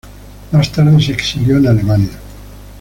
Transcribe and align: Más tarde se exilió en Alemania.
Más 0.51 0.71
tarde 0.71 0.99
se 0.99 1.11
exilió 1.11 1.57
en 1.57 1.67
Alemania. 1.67 2.17